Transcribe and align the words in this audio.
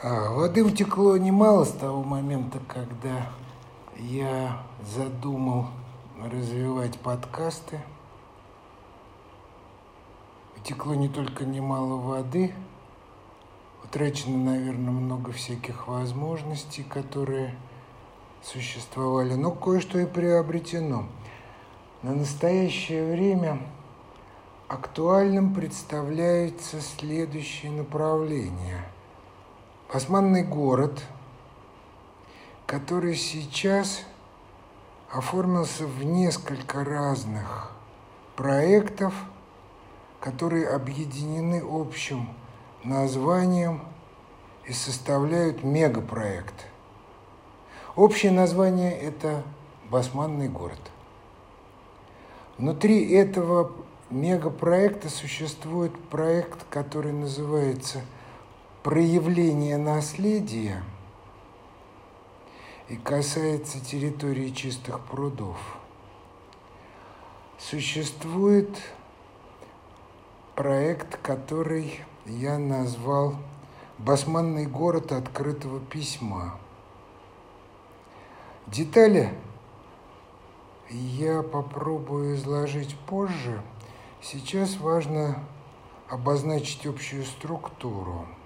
А, 0.00 0.30
воды 0.30 0.62
утекло 0.62 1.16
немало 1.16 1.64
с 1.64 1.72
того 1.72 2.04
момента, 2.04 2.60
когда 2.68 3.32
я 3.96 4.62
задумал 4.94 5.66
развивать 6.22 6.96
подкасты. 7.00 7.80
Утекло 10.56 10.94
не 10.94 11.08
только 11.08 11.44
немало 11.44 11.96
воды, 11.96 12.54
утрачено, 13.82 14.52
наверное, 14.52 14.92
много 14.92 15.32
всяких 15.32 15.88
возможностей, 15.88 16.84
которые 16.84 17.56
существовали, 18.40 19.34
но 19.34 19.50
кое-что 19.50 19.98
и 19.98 20.06
приобретено. 20.06 21.06
На 22.02 22.14
настоящее 22.14 23.10
время 23.16 23.58
актуальным 24.68 25.52
представляется 25.52 26.80
следующее 26.80 27.72
направление– 27.72 28.84
Османный 29.90 30.44
город, 30.44 31.02
который 32.66 33.14
сейчас 33.14 34.02
оформился 35.10 35.86
в 35.86 36.04
несколько 36.04 36.84
разных 36.84 37.72
проектов, 38.36 39.14
которые 40.20 40.68
объединены 40.68 41.62
общим 41.66 42.28
названием 42.84 43.80
и 44.66 44.74
составляют 44.74 45.64
мегапроект. 45.64 46.66
Общее 47.96 48.30
название– 48.30 48.92
это 49.00 49.42
Басманный 49.88 50.50
город. 50.50 50.80
Внутри 52.58 53.10
этого 53.10 53.72
мегапроекта 54.10 55.08
существует 55.08 55.98
проект, 56.10 56.66
который 56.68 57.12
называется– 57.12 58.02
проявление 58.82 59.76
наследия 59.76 60.84
и 62.88 62.96
касается 62.96 63.84
территории 63.84 64.50
чистых 64.50 65.00
прудов. 65.00 65.58
Существует 67.58 68.70
проект, 70.54 71.20
который 71.22 72.00
я 72.24 72.58
назвал 72.58 73.34
«Басманный 73.98 74.66
город 74.66 75.10
открытого 75.10 75.80
письма». 75.80 76.56
Детали 78.68 79.34
я 80.88 81.42
попробую 81.42 82.36
изложить 82.36 82.96
позже. 83.06 83.60
Сейчас 84.22 84.76
важно 84.76 85.44
обозначить 86.08 86.86
общую 86.86 87.24
структуру– 87.24 88.26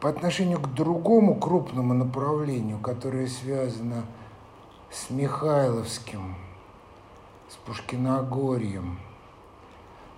по 0.00 0.08
отношению 0.08 0.60
к 0.60 0.72
другому 0.74 1.34
крупному 1.34 1.92
направлению, 1.92 2.78
которое 2.78 3.26
связано 3.26 4.04
с 4.90 5.10
Михайловским, 5.10 6.36
с 7.48 7.56
Пушкиногорьем, 7.56 8.98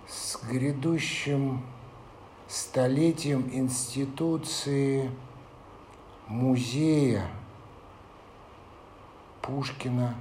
с 0.07 0.37
грядущим 0.43 1.63
столетием 2.47 3.49
институции 3.51 5.09
музея 6.27 7.27
Пушкина 9.41 10.15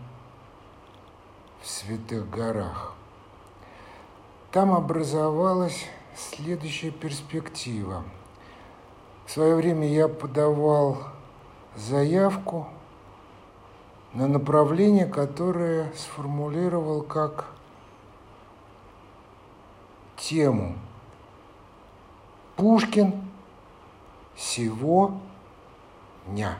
в 1.60 1.68
Святых 1.68 2.30
Горах. 2.30 2.94
Там 4.52 4.72
образовалась 4.72 5.84
следующая 6.16 6.90
перспектива– 6.90 8.04
свое 9.30 9.54
время 9.54 9.86
я 9.86 10.08
подавал 10.08 10.98
заявку 11.76 12.66
на 14.12 14.26
направление, 14.26 15.06
которое 15.06 15.92
сформулировал 15.94 17.02
как 17.02 17.46
тему 20.16 20.76
Пушкин 22.56 23.22
сего 24.36 25.12
дня. 26.26 26.58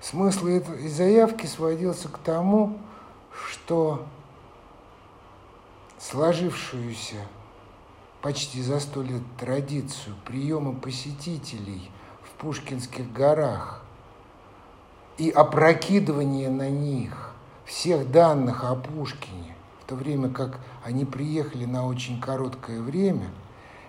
Смысл 0.00 0.46
этой 0.46 0.88
заявки 0.88 1.44
сводился 1.44 2.08
к 2.08 2.16
тому, 2.16 2.78
что 3.32 4.06
сложившуюся 5.98 7.26
почти 8.24 8.62
за 8.62 8.80
сто 8.80 9.02
лет 9.02 9.20
традицию 9.38 10.16
приема 10.24 10.72
посетителей 10.72 11.90
в 12.22 12.30
Пушкинских 12.40 13.12
горах 13.12 13.82
и 15.18 15.28
опрокидывание 15.28 16.48
на 16.48 16.70
них 16.70 17.34
всех 17.66 18.10
данных 18.10 18.64
о 18.64 18.76
Пушкине, 18.76 19.54
в 19.82 19.84
то 19.86 19.94
время 19.94 20.30
как 20.30 20.58
они 20.82 21.04
приехали 21.04 21.66
на 21.66 21.86
очень 21.86 22.18
короткое 22.18 22.80
время, 22.80 23.28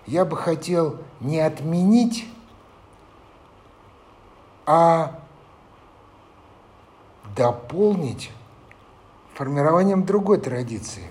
я 0.04 0.26
бы 0.26 0.36
хотел 0.36 0.98
не 1.20 1.40
отменить, 1.40 2.28
а 4.66 5.18
дополнить 7.34 8.30
формированием 9.32 10.04
другой 10.04 10.36
традиции. 10.36 11.10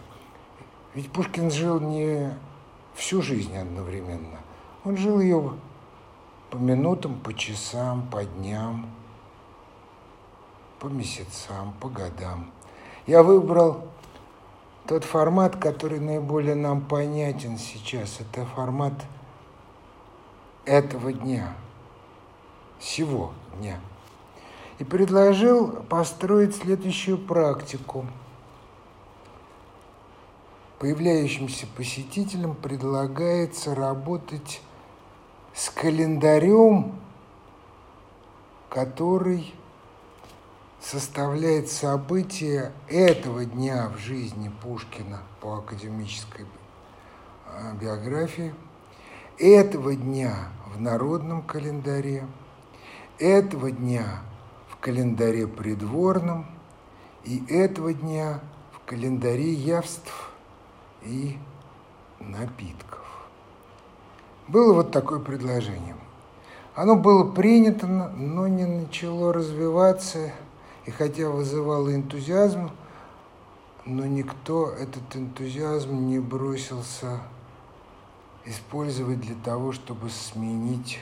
Ведь 0.94 1.12
Пушкин 1.12 1.50
жил 1.50 1.80
не 1.80 2.32
всю 2.96 3.22
жизнь 3.22 3.56
одновременно. 3.58 4.40
Он 4.84 4.98
жил 4.98 5.20
ее 5.20 5.54
по 6.50 6.58
минутам, 6.58 7.20
по 7.20 7.34
часам, 7.34 8.08
по 8.10 8.24
дням, 8.24 8.90
по 10.80 10.88
месяцам, 10.88 11.74
по 11.80 11.90
годам. 11.90 12.52
Я 13.06 13.24
выбрал 13.24 13.88
тот 14.88 15.04
формат, 15.04 15.58
который 15.58 16.00
наиболее 16.00 16.56
нам 16.56 16.82
понятен 16.82 17.58
сейчас. 17.58 18.20
Это 18.20 18.46
формат 18.46 18.94
этого 20.66 21.12
дня, 21.12 21.54
сего 22.80 23.34
дня. 23.58 23.80
И 24.80 24.84
предложил 24.84 25.84
построить 25.84 26.56
следующую 26.56 27.18
практику– 27.18 28.06
появляющимся 30.86 31.66
посетителям 31.76 32.54
предлагается 32.54 33.74
работать 33.74 34.62
с 35.52 35.72
календарем, 35.72 36.94
который 38.70 39.52
составляет 40.80 41.72
события 41.72 42.72
этого 42.88 43.46
дня 43.46 43.90
в 43.96 43.98
жизни 43.98 44.52
Пушкина 44.62 45.24
по 45.42 45.56
академической 45.58 46.46
а, 47.48 47.74
биографии, 47.74 48.54
этого 49.40 49.96
дня 49.96 50.50
в 50.68 50.80
народном 50.80 51.42
календаре, 51.42 52.28
этого 53.18 53.72
дня 53.72 54.22
в 54.70 54.78
календаре 54.78 55.48
придворном 55.48 56.46
и 57.24 57.44
этого 57.50 57.92
дня 57.92 58.40
в 58.72 58.88
календаре 58.88 59.52
явств– 59.52 60.30
и 61.06 61.38
напитков. 62.20 63.06
Было 64.48 64.74
вот 64.74 64.92
такое 64.92 65.20
предложение. 65.20 65.96
Оно 66.76 66.96
было 66.96 67.32
принято, 67.32 67.88
но 67.88 68.48
не 68.48 68.66
начало 68.66 69.32
развиваться, 69.32 70.32
и 70.86 70.92
хотя 70.92 71.30
вызывало 71.30 71.96
энтузиазм, 71.96 72.70
но 73.86 74.06
никто 74.06 74.72
этот 74.72 75.16
энтузиазм 75.16 76.08
не 76.08 76.20
бросился 76.20 77.22
использовать 78.46 79.22
для 79.22 79.36
того, 79.36 79.72
чтобы 79.72 80.10
сменить 80.10 81.00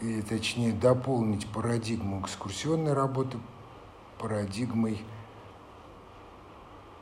или 0.00 0.20
точнее 0.22 0.72
дополнить 0.72 1.46
парадигму 1.48 2.20
экскурсионной 2.20 2.92
работы 2.92 3.38
парадигмой 4.18 5.04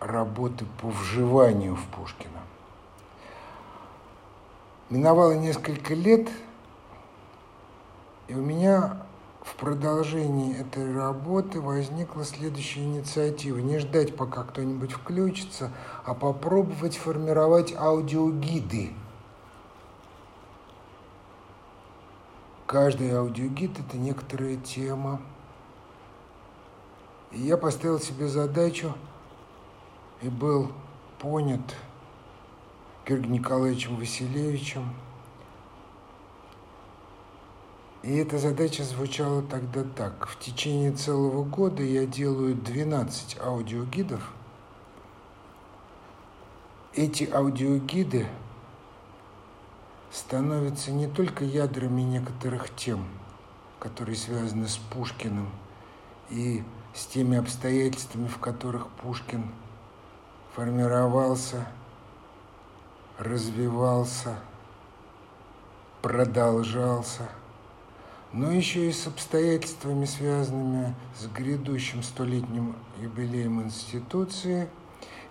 работы 0.07 0.65
по 0.81 0.89
вживанию 0.89 1.75
в 1.75 1.85
Пушкина. 1.89 2.41
Миновало 4.89 5.33
несколько 5.33 5.95
лет, 5.95 6.29
и 8.29 8.35
у 8.35 8.41
меня 8.41 9.03
в 9.43 9.57
продолжении 9.57 10.59
этой 10.59 10.95
работы 10.95 11.61
возникла 11.61 12.25
следующая 12.25 12.85
инициатива. 12.85 13.59
Не 13.59 13.79
ждать, 13.79 14.17
пока 14.17 14.45
кто-нибудь 14.45 14.93
включится, 14.93 15.73
а 16.05 16.15
попробовать 16.15 16.97
формировать 16.97 17.75
аудиогиды. 17.77 18.93
Каждый 22.67 23.17
аудиогид– 23.17 23.79
это 23.87 23.97
некоторая 23.97 24.57
тема. 24.57 25.21
И 27.31 27.41
я 27.41 27.57
поставил 27.57 28.01
себе 28.01 28.29
задачу– 28.29 28.95
и 30.23 30.29
был 30.29 30.73
понят 31.19 31.77
Георгием 33.07 33.33
Николаевичем 33.33 33.97
Василевичем. 33.97 34.95
И 38.03 38.17
эта 38.17 38.39
задача 38.39 38.85
звучала 38.85 39.43
тогда 39.43 39.85
так. 39.85 40.29
В 40.29 40.39
течение 40.39 40.93
целого 40.93 41.45
года 41.45 41.83
я 41.83 42.07
делаю 42.07 42.55
12 42.55 43.39
аудиогидов. 43.41 44.33
Эти 46.95 47.25
аудиогиды 47.25 48.27
становятся 50.11 50.93
не 50.93 51.09
только 51.09 51.45
ядрами 51.45 52.03
некоторых 52.03 52.75
тем, 52.75 53.07
которые 53.79 54.17
связаны 54.17 54.69
с 54.69 54.77
Пушкиным 54.77 55.51
и 56.31 56.63
с 56.95 57.07
теми 57.07 57.37
обстоятельствами, 57.37 58.29
в 58.29 58.39
которых 58.39 58.89
Пушкин 58.89 59.53
формировался, 60.57 61.65
развивался, 63.19 64.37
продолжался– 66.03 67.29
но 68.33 68.51
еще 68.51 68.89
и 68.89 68.93
с 68.93 69.07
обстоятельствами, 69.07 70.05
связанными 70.05 70.95
с 71.19 71.27
грядущим 71.27 72.03
столетним 72.03 72.77
юбилеем 73.01 73.63
институции, 73.63 74.69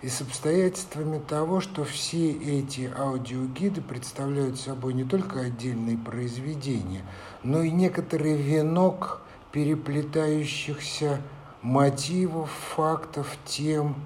и 0.02 0.08
с 0.08 0.20
обстоятельствами 0.20 1.18
того, 1.18 1.60
что 1.60 1.84
все 1.84 2.32
эти 2.32 2.92
аудиогиды 2.96 3.80
представляют 3.80 4.58
собой 4.58 4.94
не 4.94 5.04
только 5.04 5.40
отдельные 5.40 5.96
произведения, 5.96 7.02
но 7.44 7.62
и 7.62 7.70
некоторый 7.70 8.36
венок 8.36 9.22
переплетающихся 9.52 11.20
мотивов, 11.66 12.48
фактов, 12.76 13.36
тем, 13.44 13.96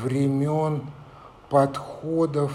времен, 0.00 0.86
подходов 1.50 2.52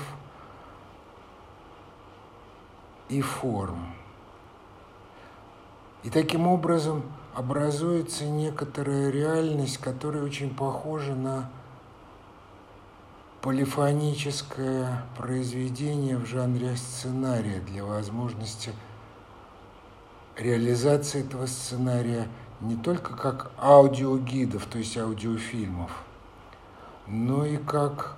и 3.10 3.22
форм. 3.22 3.94
И 6.02 6.10
таким 6.10 6.48
образом 6.48 7.04
образуется 7.36 8.26
некоторая 8.26 9.12
реальность, 9.12 9.78
которая 9.78 10.24
очень 10.24 10.56
похожа 10.56 11.14
на 11.14 11.52
полифоническое 13.42 15.06
произведение 15.16 16.18
в 16.18 16.26
жанре 16.26 16.76
сценария 16.76 17.60
для 17.60 17.86
возможности 17.86 18.74
реализации 20.36 21.24
этого 21.24 21.46
сценария 21.46 22.28
не 22.66 22.76
только 22.76 23.16
как 23.16 23.52
аудиогидов, 23.58 24.66
то 24.66 24.78
есть 24.78 24.98
аудиофильмов, 24.98 25.92
но 27.08 27.46
и 27.46 27.58
как 27.58 28.16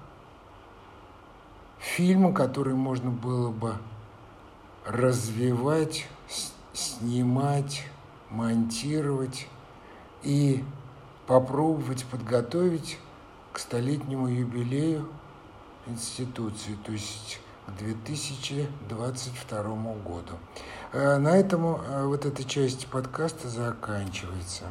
фильмы, 1.80 2.34
которые 2.34 2.76
можно 2.76 3.12
было 3.12 3.52
бы 3.52 3.76
развивать 4.86 6.08
снимать, 6.74 7.84
монтировать 8.30 9.48
и 10.24 10.64
попробовать 11.26 12.06
подготовить 12.06 13.00
к 13.52 13.60
столетнему 13.60 14.28
юбилею 14.28 15.10
институции, 15.88 16.78
то 16.86 16.92
есть 16.92 17.40
к 17.68 17.72
2022 17.78 19.62
году. 20.06 20.34
Э, 20.94 21.18
на 21.18 21.38
этом 21.38 21.66
э, 21.66 22.06
вот 22.06 22.26
эта 22.26 22.44
часть 22.44 22.88
подкаста 22.88 23.50
заканчивается. 23.50 24.64